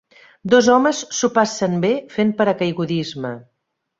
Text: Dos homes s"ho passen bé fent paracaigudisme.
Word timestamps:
Dos 0.53 0.69
homes 0.75 1.01
s"ho 1.17 1.29
passen 1.35 1.77
bé 1.85 1.93
fent 2.15 2.33
paracaigudisme. 2.39 3.35